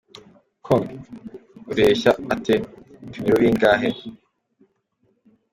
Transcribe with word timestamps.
com: 0.65 0.83
Ureshya 1.71 2.11
ate? 2.33 2.55
Upima 3.03 3.17
ibiro 3.25 3.37
bingahe?. 3.43 3.89